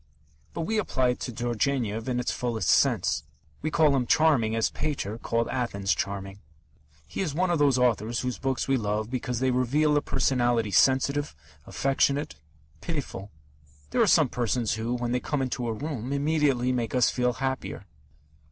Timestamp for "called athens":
5.19-5.93